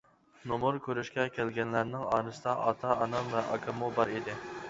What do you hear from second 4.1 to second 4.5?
ئىدى.